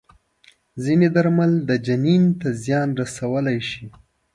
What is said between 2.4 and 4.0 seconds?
زیان رسولی شي.